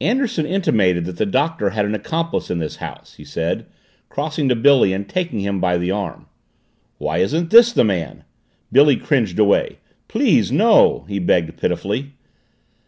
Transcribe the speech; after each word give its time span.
"Anderson 0.00 0.46
intimated 0.46 1.04
that 1.04 1.16
the 1.16 1.26
Doctor 1.26 1.70
had 1.70 1.84
an 1.84 1.96
accomplice 1.96 2.48
in 2.48 2.60
this 2.60 2.76
house," 2.76 3.14
he 3.14 3.24
said, 3.24 3.66
crossing 4.08 4.48
to 4.48 4.54
Billy 4.54 4.92
and 4.92 5.08
taking 5.08 5.40
him 5.40 5.60
by 5.60 5.76
the 5.76 5.90
arm. 5.90 6.26
"Why 6.98 7.18
isn't 7.18 7.50
this 7.50 7.72
the 7.72 7.82
man?" 7.82 8.22
Billy 8.70 8.94
cringed 8.96 9.40
away. 9.40 9.78
"Please, 10.06 10.52
no," 10.52 11.04
he 11.08 11.18
begged 11.18 11.56
pitifully. 11.60 12.12